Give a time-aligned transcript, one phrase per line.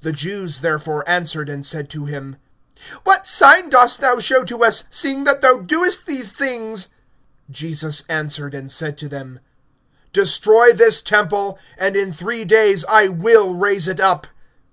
[0.00, 2.36] (18)The Jews therefore answered and said to him:
[3.02, 6.86] What sign dost thou show to us, seeing that thou doest these things?
[7.50, 9.40] (19)Jesus answered and said to them:
[10.12, 14.28] Destroy this temple, and in three days I will raise it up.